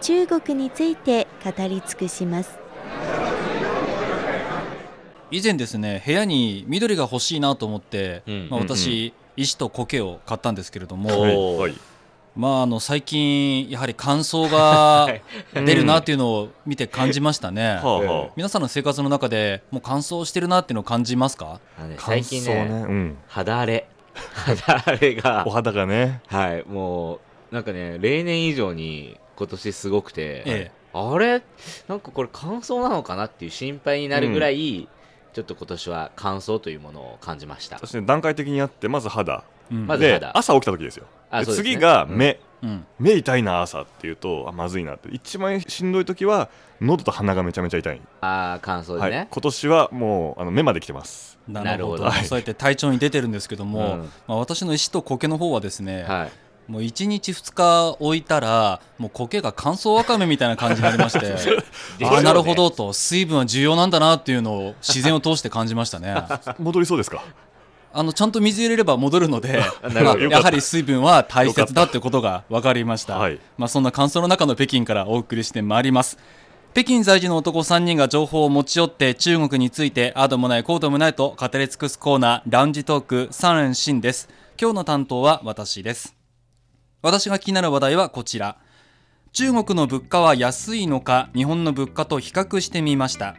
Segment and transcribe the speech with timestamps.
[0.00, 2.58] 中国について語り尽くします。
[5.30, 8.48] 以前ですね部屋に緑が欲しいなと思って、うん。
[8.50, 11.74] まあ、うん私、石と苔を買ったんですけれども、はい。
[12.34, 15.08] まあ、あの最近やはり乾燥が
[15.52, 18.30] 出るなっていうのを見て感じましたね、はあはあ。
[18.36, 21.60] 皆さんの生活の中でもう乾燥してるなっていうのを感じますか？
[21.98, 23.88] 最近ね乾燥うん、肌荒れ。
[24.14, 25.44] 肌荒れが。
[25.46, 26.22] お肌がね。
[26.28, 26.64] はい。
[26.66, 30.72] もうなんかね例年以上に今年すごくて、ええ。
[30.92, 31.42] あれ？
[31.88, 34.86] なんかこれ乾燥なのかなっていう心配になるぐらい、
[35.32, 37.78] ちょっと今年は乾燥というものを感じました。
[37.78, 39.44] そして段階的にあってまず肌。
[39.70, 39.86] うん。
[39.86, 40.36] でまず肌。
[40.36, 41.06] 朝起きた時ですよ。
[41.32, 42.84] で次が目、うん。
[42.98, 45.08] 目痛いな朝っていうとあまずいなって。
[45.10, 46.50] 一番しんどい時は
[46.82, 49.10] 喉と鼻がめちゃめちゃ痛い、ああ乾燥はい。
[49.10, 51.38] でね、今年はもうあの目まで来てます。
[51.48, 52.04] なるほど。
[52.04, 52.28] なるほど。
[52.28, 54.00] そうやって体調に出てるんですけども、うん。
[54.26, 56.32] まあ、私の石と苔の方はですね、はい
[56.70, 61.26] もう1日2日置いたらもう苔が乾燥わかめみたいな感じになりまして
[62.06, 62.22] ああね。
[62.22, 66.14] なるほどと水分は重要なんだなっていうのを自然を通して感じましたね。
[66.60, 67.24] 戻りそうですか？
[67.92, 73.40] あのちゃんと水入れれば戻るので まあやはり水分は大切だってことが分かりました、はい。
[73.58, 76.18] まあ、そんな乾燥の中の北京からお送りしてまいります。
[76.72, 84.28] 北京在住の男3人が情報を持ち寄って中国についてああでもないこうでもないと語り尽くすコーナーラウンジトーク3連新です。
[84.60, 86.19] 今日の担当は私です
[87.02, 88.58] 私が気になる話題はこちら。
[89.32, 93.36] 中国の物価は安いのか日本の物価と比較してみました。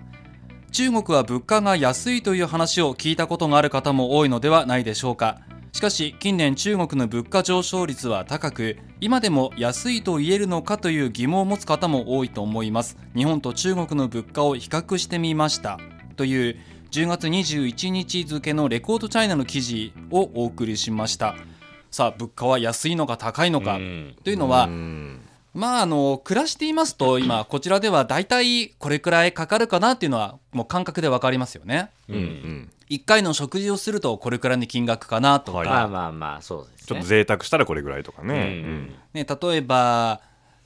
[0.71, 5.41] 中国は物価が安いという話を聞いたことがある方も多いのではないでしょうか。
[5.73, 12.97] しかし近年中国の物価上昇率は高く今でも安いと言えるのかという疑問を持つ方も多いと思います。
[13.15, 15.77] 日本と中国の物価を比較してみました。
[16.15, 16.57] という
[16.91, 21.35] 10月21日付のレコードチャイナの記事をお送りしました。
[21.91, 24.15] さあ物価は安いのか高いのかうん。
[24.23, 25.19] というのは、うん。
[25.53, 31.91] まああの暮らしていますと 今こちらでは大体これくらいかかるかなっていうのはもう感覚で分かりますよね。
[32.07, 32.71] うんうん。
[32.89, 35.67] 1回の食事をするとこれくらいの金額かなとか、はい。
[35.67, 36.87] まあまあまあそうですね。
[36.87, 38.95] ちょっと贅沢したらこれぐらいとかね、うんうん。
[39.13, 40.21] ね、例えば、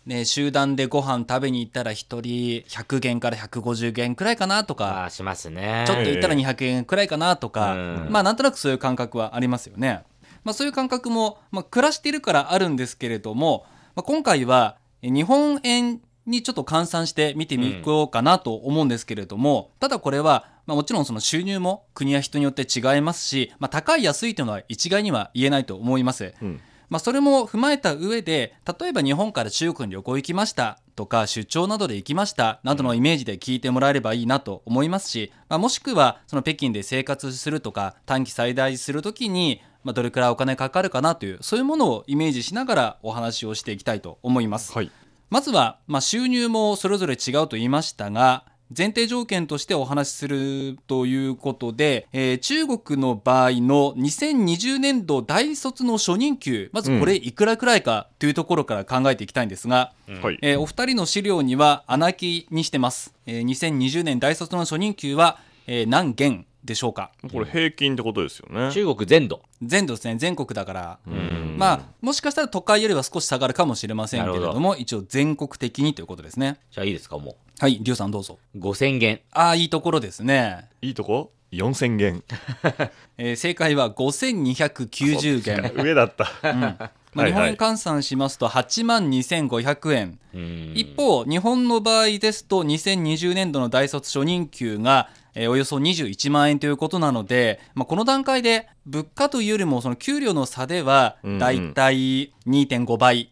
[0.06, 2.20] ね、集団でご飯食べに行ったら1人
[2.68, 5.84] 100元から150元くらいかなとあかあしますね。
[5.88, 8.08] ちょっと言ったら200円くらいかなとか、うん。
[8.12, 10.04] まあなんとなくそういう感覚はありますよね。
[10.46, 26.34] まあ、そういう感覚も、まあ、暮らしているからあるんですけれども、まあ、今回はえ日本円にちょっと換算して見てみようかなと思うんですけれども、ただこれは、まあ、もちろんその収入も国や人によって違いますし、まあ、高い安いというのは一概には言えないと思います。
[26.42, 44.74] うんまあ、それも踏まえた上で例えば日本から中国に旅行行きましたとか出張などで行きましたなどのイメージで聞いてもらえればいいなと思いますし、まあ、もしくはその北京で生活するとか短期最大するときに、まあ、どれくらいお金かかるかなというそういうものをイメージしながらお話をしていきたいと思います。
[44.74, 44.92] はい。
[45.30, 67.12] まずは、まあ、収入もそれぞれ違うと言いましたが前提条件としてお話しするということで、えー中国の場合の2020年度大卒の初任給まずこれいくらくらいかというところから考えていきたいんですが、はいえーお二人の資料には穴きにしてます、えー2020年大卒の初任給は、えー何元でしょうか。
[67.32, 68.72] これ平均ってことですよね。
[68.72, 69.42] 中国全土。
[69.62, 70.16] 全土ですね。
[70.18, 71.56] 全国だから、うん。
[71.58, 76.60] まあもしかしたら都会よりは少し下がるかもしれませんけれども一応全国的にということですね。
[76.72, 78.40] じゃあいいですかもはいリュウさんどうぞ。
[78.56, 79.22] う5000元。
[79.32, 82.24] ああいいところですね、いいとこ？4000元。
[83.18, 87.52] えー正解は5290元、上だったまあ、はいはい。
[87.54, 90.20] 日本円換算しますと8万2500円。
[90.34, 90.74] うん。
[90.76, 103.32] 一方日本の場合ですと2020年度の大卒初任給が、えーおよそ21万円ということなので、まあ、この段階で物価というよりもその給料の差ではだいたい2.5倍。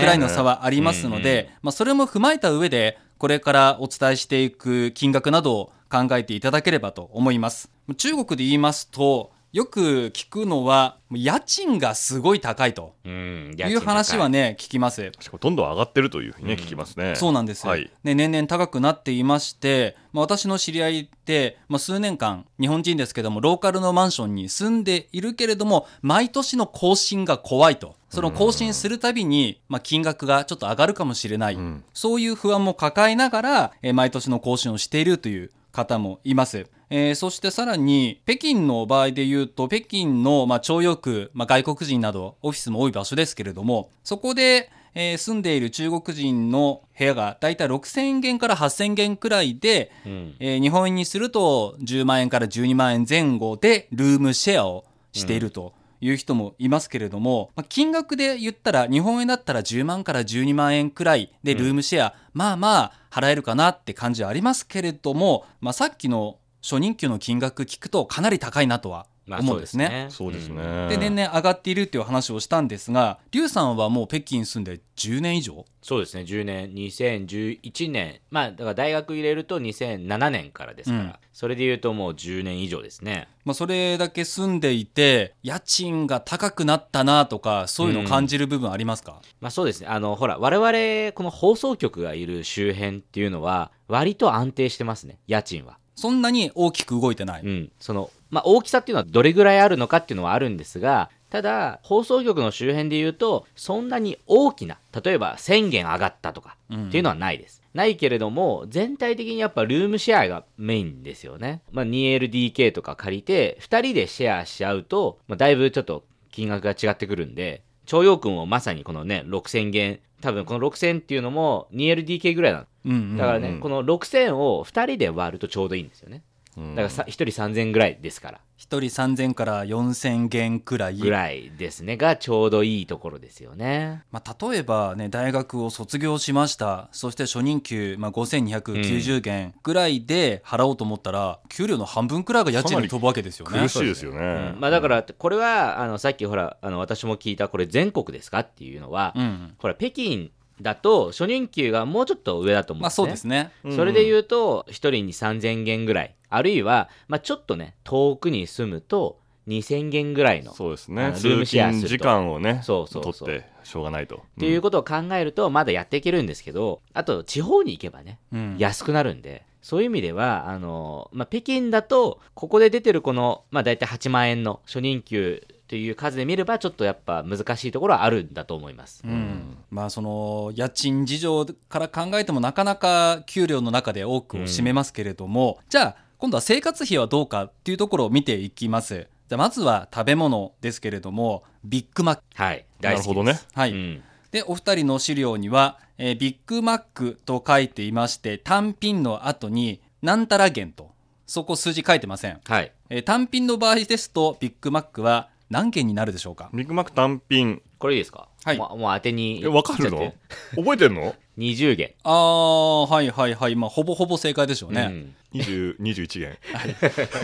[0.00, 7.70] くらいの差はありますので、まあ、それも踏まえた上でこれからお伝えしていく金額などを考えていただければと思います。
[7.96, 12.94] 中国で言いますとよく聞くのは家賃がすごい高いと。
[13.04, 15.10] うんいう話はね聞きます。
[15.40, 17.90] どんどん上がってるというふうにね、うん聞きますねそうなんです、はい。
[18.04, 27.96] ね、年々高くなっていまして、まあ、私の知り合いで、まあ、数年間日本人ですけどもローカルのマンションに住んでいるけれども毎年の更新が怖いと。
[28.10, 31.84] その更新するたびに、まあ、金額がちょっと上がるかもしれない、うん。
[31.92, 36.66] そういう不安も抱えながら、えー毎年の更新をしているという方もいます。
[36.90, 55.74] えーそしてさらに北京の場合で言うと北京の、まあ、朝陽区、まあ、外国人などオフィスも多い場所ですけれどもそこで、えー住んでいる中国人の部屋がだいたい6000元から8000元くらいで、うんえー日本円にすると10万円から12万円前後でルームシェアをしていると。
[56.00, 70.06] いう人もいますけれども、まあ、金額で言ったら日本円だったら10万から12万円くらいでルームシェア、まあまあ払えるかなって感じはありますけれども、まあ、さっきの初任給の金額聞くとかなり高いなとはまあ思うんですね。
[70.10, 70.88] そうですね、うん。
[70.88, 75.64] で年々上がっているっていう話をしたんですが、劉さんはもう北京住んで10年以上？
[75.82, 76.22] そうですね。
[76.22, 78.20] 10年2011年。
[78.30, 81.12] まあだから大学入れると2007年からですから、うん。
[81.32, 83.28] それで言うともう10年以上ですね。
[83.44, 89.86] まあ、それだけ住んでいて家賃が高くなったなとかそういうのを感じる部分ありますか、まあそうですね。
[89.86, 95.18] あのほら我々この放送局がいる周辺っていうのは割と安定してますね。
[95.26, 95.78] 家賃は。
[95.94, 107.62] そんなに大きく動いてない、うん、その、まあ、大きさっていうのはどれぐらいあるのかっていうのはあるんですが、ただ、放送局の周辺で言うと、そんなに大きな、例えば1000件上がったとかっていうのはないです。
[107.74, 111.60] ないけれども、全体的にやっぱルームシェアがメインですよね。
[111.70, 122.66] まあ、2LDK とか借りて、2人でシェアしちゃうと、まあ、だいぶちょっと金額が違ってくるんで、徴用君をまさにこのね、6000元、多分この6000っていうのも 2LDK ぐらいなの。
[122.86, 126.22] うんうんだからね、うんこの6000を2人で割るとちょうどいいんですよね。
[126.58, 128.40] うんだからさ1人3000ぐらいですから。
[128.58, 131.96] 1人3000から4000元くらいぐらいですね。
[131.96, 134.02] がちょうどいいところですよね。
[134.10, 153.04] まあ、例えば、ね、大学を卒業しましたそして初任給、まあ、5290元ぐらいで払おうと思ったら、給料の半分くらいが家賃に飛ぶわけですよね苦しいですよね、うんまあだから、これは、あの、さっきほら、あの、私も聞いた、これ全国ですかっていうのは、うんほら、北京だと初任給がもうちょっと上だと思うんまあですね。
[153.04, 156.14] そうですねうんそれで言うと、1人に3000元ぐらい。
[156.30, 160.52] あるいは、まあちょっとね、遠くに住むと、2000元ぐらいの。
[160.52, 161.06] そうですね。
[161.06, 163.28] ルーム通シェアする時間をねそうそうそう。
[163.28, 164.16] 取ってしょうがないと。
[164.16, 168.56] っていうことを考えると、まだやっていけるんですけど、あと、地方に行けばね、うん。
[168.58, 179.02] 安くなるんで、そういう意味では、あの、まあ、北京だと、ここで出てるこの、まあ、大体8万円の初任給という数で見れば、ちょっとやっぱ難しいところはあるんだと思います。
[179.04, 179.58] うん。
[179.70, 189.06] まあその家賃事情から考えてもなかなか給料の中で多くを占めますけれども、じゃあ今度は生活費はどうかっていうところを見ていきます。
[189.28, 192.66] じゃあまずは食べ物ですけれどもビッグマックはい。
[192.80, 193.08] な大好きです。
[193.08, 193.40] るほどね。
[193.54, 194.02] はい、うん。
[194.32, 200.90] でお二人の資料には、えービッグマックと書いていまして単品の後になんたら元と。
[201.26, 202.72] そこ数字書いてません、はい。
[202.90, 206.50] えー単品の場合ですとビッグマックは何元になるでしょうか？
[206.52, 207.62] ビッグマック単品。
[207.78, 208.28] これいいですか？
[208.44, 208.58] はい。
[208.58, 209.40] もうもう当てに。
[209.44, 210.12] えわかるの？
[210.56, 211.14] 覚えてんの？
[211.38, 211.94] 20元。
[212.02, 213.54] ああはいはいはい。
[213.54, 215.40] まあほぼほぼ正解でしょうね、うん。
[215.40, 216.38] 20 21元。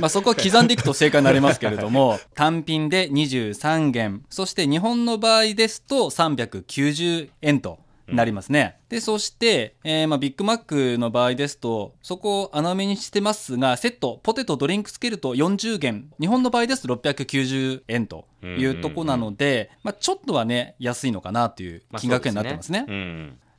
[0.00, 4.22] まあそこは刻んでいくと正解になりますけれども 単品で23元。
[4.30, 16.10] そして日本の場合ですと390円となりますね、でそして、えーまあ、ビッグマックの場合ですとそこを穴埋めにしてますがセットポテトドリンクつけると40元。
[16.20, 22.84] 日本の場合ですと690円というとこなので、まあ、ちょっとはね安いのかなというまあ金額になってますね。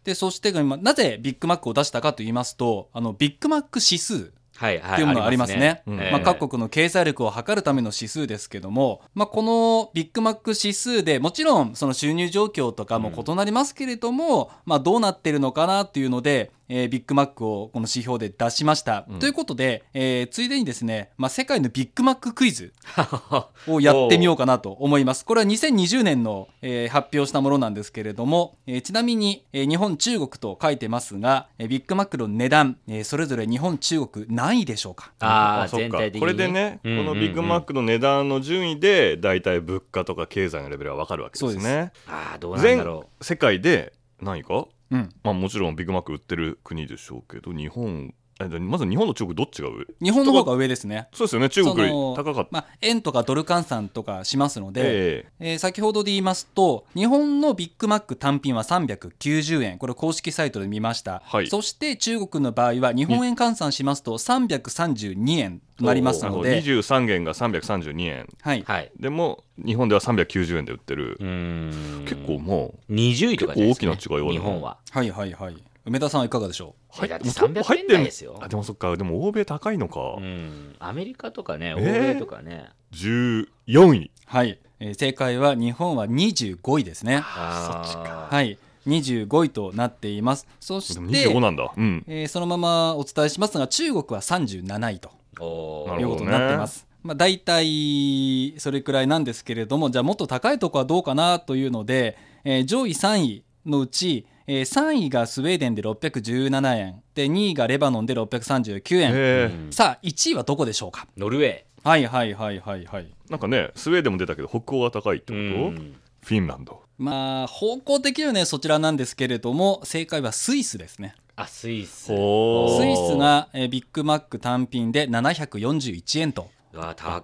[0.06, 4.94] でそして今なぜビッグマックを出したかと言いますとあのビッグマック指数はいはい。
[4.94, 5.84] っていうものがありますね。
[5.86, 19.06] うんまあ、各国の経済力を測るための指数ですけども、まあ、このビッグマック指数でもちろんその収入状況とかも異なりますけれども、まあ、どうなってるのかなっていうので、えービッグマックをこの指標で出しました。
[19.20, 22.74] ということで、えーついでにですね、まあ、世界のビッグマッククイズ
[23.68, 25.26] をやってみようかなと思います。
[25.26, 35.12] これは2020年の、えー発表したものなんですけれども、えーちなみに、えー日本、中国と書いてますが、えービッグマックの値段、えーそれぞれ日本、中国何位でしょうか？
[35.20, 35.84] ああ、そっか。
[35.84, 36.20] 全体的に。
[36.22, 41.92] これでね、うんうんうんこのビッグマックの値段の順位で大体物価とか経済のレベルは分かるわけですそうね。
[42.08, 44.66] ああ、どうなんだ全ろ世界で何か？
[44.96, 45.10] うん。
[45.24, 49.86] まあもちろんビッグマック売ってる国でしょうけど日本まず日本と中国どっちが上？
[50.02, 51.08] 日本の方が上ですね。
[51.14, 51.48] そうですよね。
[51.48, 55.56] 中国より高かった、まあ、円とかドル換算とかしますので、ええ。
[55.56, 59.78] ー先ほどで言いますと日本のビッグマック単品は390円。
[59.78, 61.48] これ公式サイトで見ました、はい。
[61.48, 68.28] そして中国の場合は日本円換算しますと332円となりますので、23元が332円。
[68.42, 68.92] はい、はい。
[69.00, 72.06] でも日本では390円で売ってる、うーん。
[72.06, 74.78] 結構もう20位とかじゃないですか、ね、結構大きな違いはあるな日本は。
[74.92, 78.40] はいはいはい梅田さんはいかがでしょえだってもうトップ300円台ですよ。
[78.42, 78.96] あでもそっか。
[78.98, 80.76] でも欧米高いのか、うん。
[80.80, 82.14] アメリカとかね欧えー？
[82.14, 83.48] 米とかね、14
[83.94, 84.06] 位。
[84.06, 87.22] うはい、えー正解は日本は25位ですね。
[87.24, 87.92] あー。
[87.92, 88.28] そっちか。
[88.32, 88.58] はい。
[88.88, 90.48] 25位となっています。
[90.60, 91.72] そしでもて25なんだ。
[91.76, 92.04] うん。
[92.08, 95.90] えーそのままお伝えしますが中国は37位とおー。
[95.90, 96.88] なるほどいうことになってます。
[97.04, 111.08] まあ、大体それくらいなんですけれどもじゃあもっと高いとこはどうかなというので、えー上位3位のうち、えー3位がスウェーデンで617円で2位がレバノンで639円、さあ1位はどこでしょうか？
[111.18, 113.08] ノルウェはいはいはいはいはい。
[113.30, 115.96] なんかねスウェーデンも出たけど北欧が高いってーこと、うん。
[116.24, 116.82] フィンランド。
[116.98, 121.16] まあ方向的にはねそちらなんですけれども正解はスイスですね。
[121.36, 122.06] あスイス。
[122.06, 126.50] スイスが、えービッグマック単品で741円と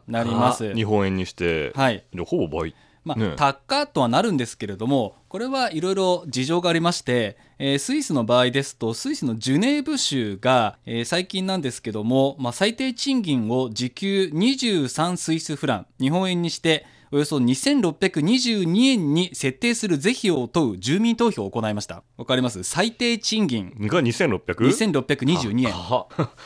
[0.08, 0.74] なります。
[0.76, 2.04] 日本円にして、はい。
[2.14, 22.04] でほぼ倍まあね高とはなるんですけれどもこれはいろいろ事情がありまして、えースイスの場合ですとスイスのジュネーブ州が、えー最近なんですけども、まあ、最低賃金を時給23スイスフラン日本円にしておよそ2622円に設定する是非を問う住民投票を行いました。
[22.18, 22.64] わかります？
[22.64, 23.74] 最低賃金。
[23.82, 24.44] が 2600?
[24.46, 25.74] 2622円。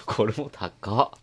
[0.07, 1.19] これも高っ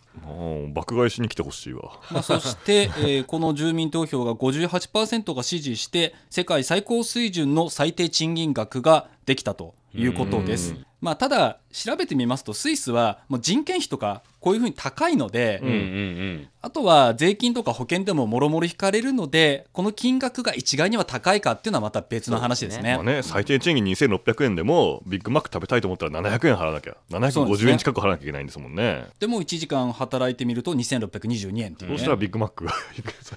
[0.74, 10.74] 爆買いしに来てほしいわまあ、そして、 えーこの住民投票が58%が支持して世界最高水準の最低賃金額ができたということです。
[11.00, 16.48] まあ、ただ調べてみますとスイスはもう人件費とかこういうふうに高いので、うんうんうん。
[16.60, 22.94] あとは税金とか保険でももろもろ引かれるのでこの金額が一概には高いかっていうのはまた別の話ですね。
[22.96, 26.96] まあね、最低賃金2600円でもビッグマック食べたいと思ったら700円払わなきゃ。
[27.10, 27.72] 750そうですね。
[27.72, 29.06] 円近く払わなきゃいけないんですもんね。
[29.18, 31.92] でも1時間働いてみると2622円っていうね。
[31.92, 32.72] そうしたらビッグマックが。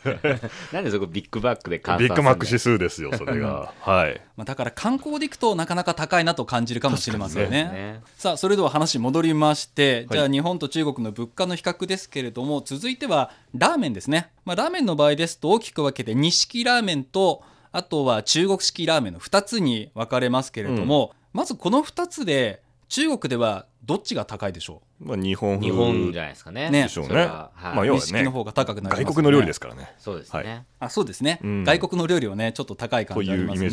[0.73, 3.73] なんでそこビッグバックで換算ビッグマックす指数ですよそれが。
[3.81, 4.21] はい。
[4.37, 7.63] まあ、だから観光で行くとなかなか高いなと感じるかもしれませんね。
[7.63, 8.01] ね。
[8.17, 10.07] さあそれでは話戻りまして、はい。
[10.11, 26.69] じゃあ日本と中国の物価の比較ですけれども続いてはラーメンですね、まあ、ラーメンの場合ですと大きく分けて日式ラーメンとあとは中国式ラーメンの2つに分かれますけれども、まずこの2つで中国ではどっちが高いでしょまあ、日本風日本じゃないですかね。
[26.69, 26.83] ね。
[26.83, 27.15] でしょうね。
[27.15, 27.73] ははい。
[27.73, 29.93] うまあ要はねの方が高くなります、ね、外国の料理ですからね。
[29.99, 30.63] そうですね、はい。
[30.79, 31.63] あそうですね、うん。
[31.63, 33.69] 外国の料理はねちょっと高い感じありますね。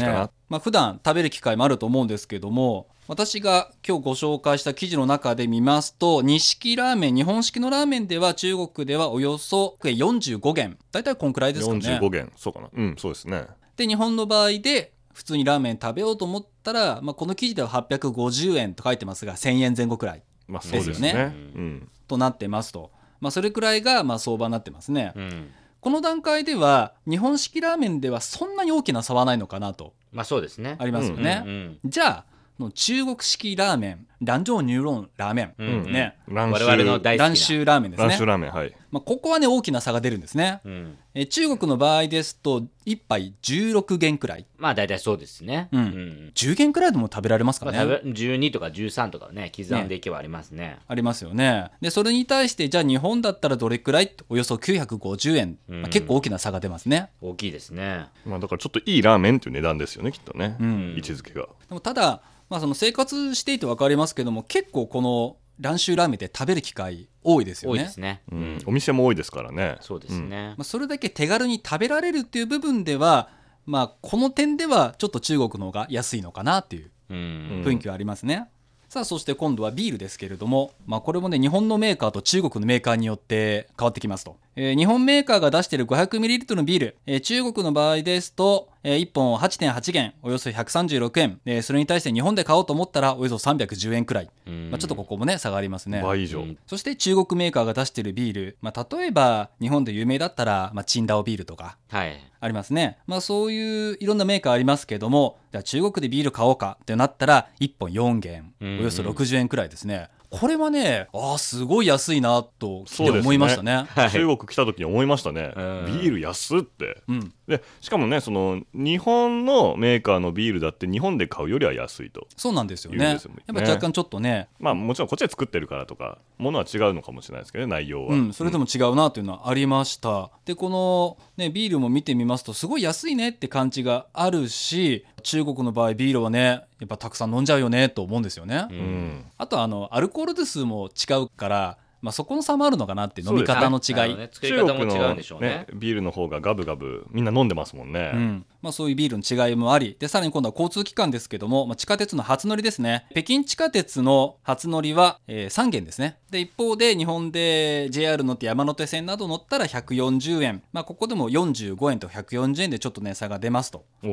[0.48, 10.78] まあ普段食べる機会もあると思うんですけども私が今日ご紹介した記事の中で見ますと日式ラーメン日本式のラーメンでは中国ではおよそ45元。
[10.90, 11.80] 大体こんくらいですかね。
[11.80, 12.32] 45元。
[12.36, 12.68] そうかな。
[12.72, 13.46] うんそうですね。
[13.76, 21.12] で日本の場合で普通にラーメン食べようと思ったら、まあ、この記事では850円と書いてますが1000円前後くらいまあそうですね。
[21.12, 21.34] ですよね。
[21.54, 21.88] うん。
[22.08, 22.90] となってますと、
[23.20, 25.50] まあ、それくらいがまあ相場になってますね、うん。
[25.80, 30.76] この段階では日本式ラーメンではそんなに大きな差はないのかなとまあそうですね。
[30.78, 32.24] ありますよね、じゃあ
[32.58, 35.68] の中国式ラーメン蘭州ニューロンラーメン、うん。
[35.84, 35.92] うん。
[35.92, 38.08] ね我々の大好き州ラーメンですね。
[38.08, 38.72] 蘭州ラーメンはい。
[38.90, 40.98] まあ、ここはね大きな差が出るんですね、うん。
[41.14, 44.46] え中国の場合ですと1杯16元くらい。
[44.58, 45.68] まあ大体そうですね。
[45.72, 45.82] うん。
[45.82, 46.32] ん。
[46.34, 50.78] 10元くらいでも食べられますかまあ、ね、食べ12とか13とかね刻んでいけばありますね。
[50.86, 51.70] ありますよね。
[51.80, 54.12] でそれに対してじゃあ日本だったらどれくらい？
[54.28, 55.82] およそ950円、うん。
[55.82, 57.10] まあ、結構大きな差が出ますね。
[57.20, 58.06] 大きいですね。
[58.26, 60.94] まあだからちょっといいラーメンっていう値段ですよねきっとね、ん。
[60.96, 61.48] 位置づけが。
[61.68, 62.20] でもただ、
[62.52, 67.78] まあ、その生活していて分かりますけども結構この蘭州ラーメンって食べる機会多いですよね。
[67.78, 68.22] 多いですね。
[68.32, 68.42] ううん。
[68.56, 69.76] んお店も多いですからね。
[69.80, 70.54] そうですね。
[70.56, 73.28] まあ、それだけ手軽に食べられるっていう部分では、
[73.64, 77.62] まあ、この点ではちょっと中国の方が安いのかなっていううん。
[77.64, 78.48] 雰囲気はありますね。
[78.88, 94.70] さあそして今度はビールですけれども、まあ、これもね日本のメーカーと中国のメーカーによって変わってきますと、えー日本メーカーが出している 500ml のビール、えー中国の場合ですと、え1本8.8元およそ136円、えーそれに対して日本で買おうと思ったらおよそ310円くらい、うん。
[94.70, 96.02] まあ、ちょっとここもね差がありますね。
[96.02, 96.58] 倍以上、うん。
[96.66, 101.78] そして中国メーカーが出しているビール、まあ、例えば日本で有名だったら、まあ、チンダオビールとか。
[101.90, 102.20] はい。
[102.40, 102.98] ありますね。
[103.06, 110.08] まあそういういろんなメーカーありますけども、じゃあ中国でビール買おうかってなったら、1本4元、おうんよそ60円くらいですね。
[110.32, 113.86] これはね、ああ、すごい安いなと思いましたね。
[113.90, 114.10] はい。
[114.10, 117.02] 中国来た時に思いましたね、うんビール安って。
[117.06, 117.34] うん。
[117.48, 122.26] でしかもねその日本のメーカーのビールだって日本で買うよりは安いと。
[122.36, 122.98] そうなんですよね。
[122.98, 123.04] ね。
[123.12, 123.20] やっ
[123.54, 124.48] ぱ若干ちょっとね。
[124.60, 138.80] まあもちろんこっちで作ってるからとかものは違うのかもしれないですけどね内容は、うん、それでも違うなというのはありました、でこの、ね、ビールも見てみますとすごい安いねって感じがあるし中国の場合ビールはねやっぱたくさん飲んじゃうよねと思うんですよね、ううん。
[138.80, 145.66] んあとはあのアルコール度数も違うから、まあ、そこの差もあるのかなって飲み方の違い、ね作り方も違うんでしょうね。
[145.74, 148.46] ビールの方がガブガブみんな飲んでますもんね、うん。
[148.60, 149.96] まあ、そういうビールの違いもあり。
[149.98, 153.06] でさらに今度は交通機関ですけども、まあ、地下鉄の初乗りですね。
[153.12, 156.18] 北京地下鉄の初乗りは、えー3元ですね。
[156.30, 163.84] で一方で日本で JR 乗って山手線など乗ったら140円、まあ、ここでも45円と140円でちょっとね差が出ますと。
[164.02, 164.08] お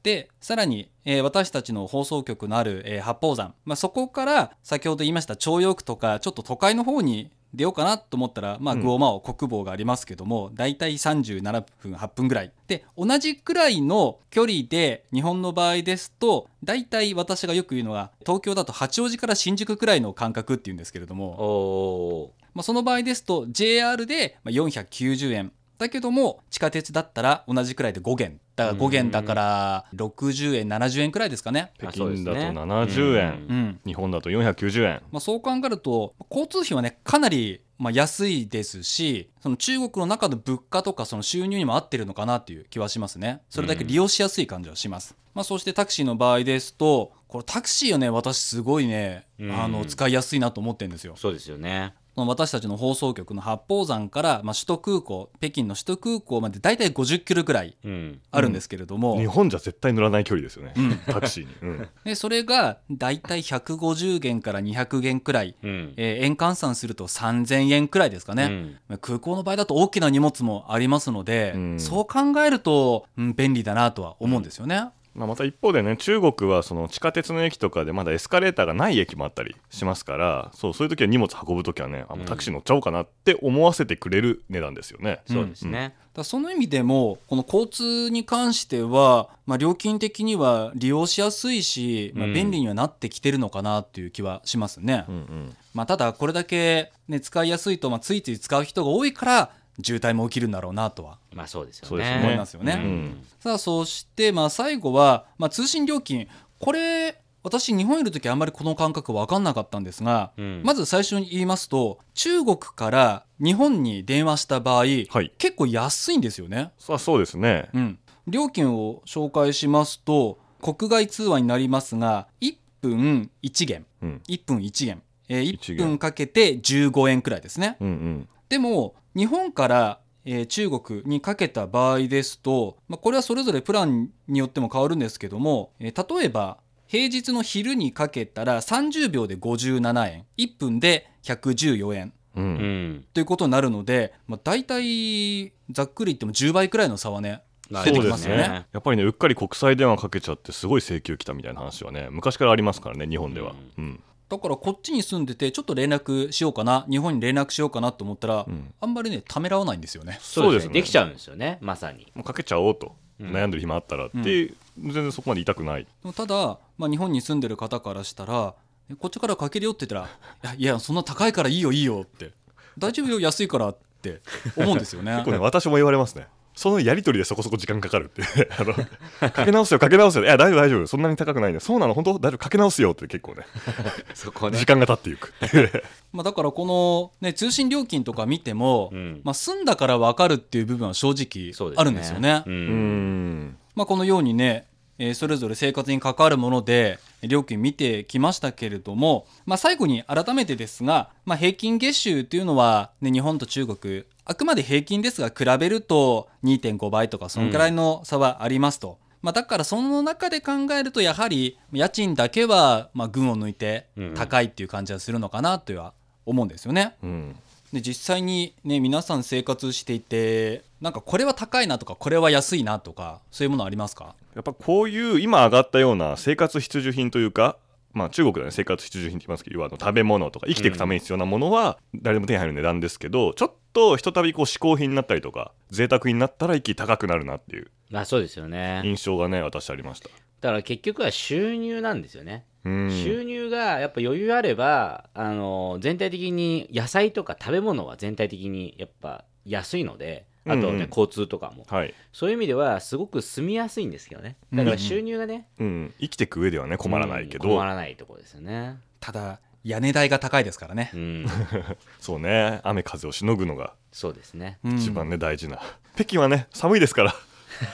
[0.00, 8.80] おでさらに、えー私たちの放送局のある、えー八宝山、まあ、そこから先ほど言いました朝陽区とかちょっと都会の方に出ようかなと思ったら、まあ、うん。
[8.82, 12.52] グオマオ国防がありますけども、大体37分8分ぐらい。
[12.68, 28.38] で同じくらいの距離で日本の場合ですと大体私がよく言うのが東京だと八王子から新宿くらいの間隔っていうんですけれども、おまあ、その場合ですと JR でまあ490円だけども地下鉄だったら同じくらいで5元。
[28.54, 32.60] だから5元だから60円70円くらいですかね、ー北京だとあそうですね。
[32.60, 33.80] 70円、うん。
[33.86, 35.02] 日本だと490円。
[35.10, 43.40] まあ、そう考えると交通費はねかなりまあ安いですしその中国の中の物価とかその収入にも合ってるのかなっていう気はしますね。
[43.48, 49.50] それだけ利用しやすい感じはします、まあ、そしてタクシーの場合ですとこれタクシーはね私すごいねうん。
[49.58, 51.14] あの使いやすいなと思ってるんですよ。
[51.16, 58.20] そうですよねその私たちの放送局の八宝山から、まあ、首都空港北京の首都空港まで大体50キロぐらいうん。
[58.30, 60.98] あるんですけれども、日本じゃ絶対乗らない距離ですよね、うん。
[61.06, 61.88] タクシーに、うん。
[62.04, 65.94] でそれが大体150元から200元くらい、うん。
[65.96, 68.76] えー円換算すると3000円くらいですかね、うん。
[68.88, 71.80] まあ空港の場合だと大きな荷物もありますので、うん。
[71.80, 74.88] そう考えると、うん、便利だなとは思うんですよね。
[75.14, 85.20] まあ、また一方でね中国はその地下鉄の駅とかでまだエスカレーターがない駅もあったりしますからそうそういう時は荷物運ぶ時はねあもうタクシー乗っちゃおうかなって思わせてくれる値段ですよね。
[85.26, 85.80] そうですね。
[85.80, 92.34] だからその意味でもこの交通に関しては、まあ、料金的には利用しやすいし、まあ、うん。
[92.34, 95.04] 便利にはなってきてるのかなっていう気はしますね。
[95.08, 95.56] うんうん。
[95.74, 99.50] まあ、ただこれだけ、ね、使いやすいと、まあ、ついつい使う人が多いから
[99.82, 101.18] 渋滞も起きるんだろうなとは。
[101.32, 102.20] まあそうですよね。
[102.22, 102.74] 思いますよね。
[102.74, 103.24] うん。
[103.38, 106.28] さあそしてまあ最後は、まあ、通信料金。
[106.58, 110.62] これ私日本いる時あんまりこの感覚分かんなかったんですが、うん。
[110.64, 115.32] まず最初に言いますと中国から日本に電話した場合、はい。
[115.38, 116.72] 結構安いんですよね。
[116.78, 117.70] さあそうですね。
[117.72, 123.86] うん、料金を紹介しますと国外通話になりますが1分1元。
[124.02, 124.22] うん。
[124.28, 125.88] 1分1元、えー、1一元。
[125.88, 127.76] 分かけて15円くらいですね。
[127.80, 142.92] うんうんでも日本から、えー中国にかけた場合ですと、まあ、これはそれぞれプランによっても変わるんですけども、えー例えば平日の昼にかけたら30秒で57円1分で114円ううん。
[142.96, 143.04] ん。
[143.14, 148.66] ということになるので、まあ、大体ざっくり言っても10倍くらいの差はねまあ出てきますよね。
[148.72, 153.54] やっぱりねうっかり国際電話かけちゃってすごい請求来たみたいな話はね昔からありますからね日本では。
[153.78, 158.72] うんだからこっちに住んでてちょっと連絡しようかな日本に連絡しようかなと思ったら、うん。
[158.80, 160.18] あんまりねためらわないんですよね。
[160.22, 160.68] そうですね。
[160.68, 160.74] ね。
[160.74, 162.06] できちゃうんですよねまさに。
[162.14, 163.32] もうかけちゃおうと、うん。
[163.32, 165.86] 悩んでる暇あったらって、全然そこまで痛くない。
[166.14, 168.54] ただ、まあ、日本に住んでる方からしたら
[168.90, 172.32] えこっちからかけるよって言ったら「いやいやそんな高いからいいよいいよ」って
[172.78, 174.20] 「大丈夫よ安いから」って
[174.56, 175.12] 思うんですよね。
[175.18, 176.26] 結構ね私も言われますね。
[176.54, 178.22] そのやり取りでそこそこ時間かかるって。
[178.58, 180.24] あのかけ直すよかけ直すよ。
[180.24, 180.86] いや大丈夫大丈夫。
[180.86, 182.12] そんなに高くないねそうなの本当？
[182.14, 182.38] 大丈夫。
[182.38, 183.44] かけ直すよって結構ね。
[184.14, 184.58] そこね。
[184.58, 185.32] 時間が経っていく。
[186.12, 189.20] まあだからこの、ね、通信料金とか見ても、うん。
[189.24, 192.42] まあ、住んだから分かるっていう部分は正直あるんですよね。
[192.46, 193.40] ううん。
[193.46, 194.66] んまあ、このようにね、
[194.98, 208.98] えーそれぞれ生活に関わるもので料金見てきましたけれども、まあ、最後に改めてですが、まあ、平均月収というのは、ね、日本と中国あくまで平均ですが比べると2.5倍とかそのくらいの差はありますと。
[209.22, 216.94] まあ、だからその中で考えるとやはり家賃だけはまあ群を抜いて高いっていう感じはするのかなとは思うんですよね。
[217.02, 217.36] うん
[217.72, 224.14] で実際にね皆さん生活していてなんかこれは高いなとかこれは安いなとかそういうものありますか？
[224.34, 227.56] やっぱこういう今上がったような生活必需品というか
[227.92, 238.82] まあ中国ではね生活必需品って言いますけど要はあの食べ物とか生きていくために必要なものは誰でも手に入る値段ですけど、ちょっとひとたびこう嗜好品になったりとか贅沢になったら一気に高くなるなっていうまあそうですよね。
[238.84, 240.08] 印象がね私ありました。
[240.40, 242.46] だから結局は収入なんですよね。
[242.64, 242.90] うん。
[242.90, 250.88] 収入がやっぱ余裕あればあの全体的に野菜とか食べ物は全体的にやっぱ安いのであとね、うんうん。
[250.88, 251.66] 交通とかも。
[251.68, 254.36] はい、そういう意味ではすごく住みやすいんですけどね。
[254.52, 258.78] だから収入がね、うん、生きていく上ではね困らないけど、うん困らないところですよね。
[259.00, 260.90] ただ屋根代が高いですからね。
[260.94, 261.26] う、ん。
[262.00, 262.60] そうね。
[262.62, 264.58] 雨風をしのぐのがそうですね。
[264.64, 264.76] うん。
[264.76, 265.60] 一番ね、大事な。
[265.94, 267.14] 北京はね寒いですから。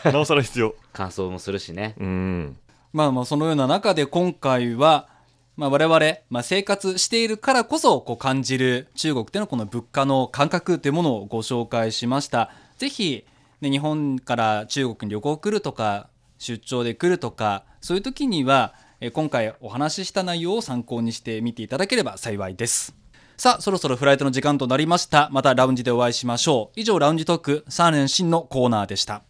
[0.12, 0.74] なおさら必要。
[0.92, 1.94] 乾燥もするしね。
[1.98, 2.56] うん。
[2.92, 5.08] まあまあそのような中で今回は、
[5.56, 12.50] まあ、我々、まあ、生活しているからこそこう感じる中国でのこの物価の感覚というものをご紹介しました。
[12.76, 13.24] ぜひ、
[13.62, 18.74] ね、日本から中国に旅行来るとか出張で来るとかそういう時には
[19.14, 22.94] 今回お話しした内容を参考にしてみていただければ幸いです。
[23.38, 25.30] さあそろそろフライトの時間となりました。
[25.32, 26.80] またラウンジでお会いしましょう。
[26.80, 29.22] 以上ラウンジトークサーレンシンのコーナーでした。